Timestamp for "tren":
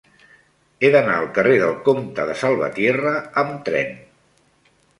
3.69-3.95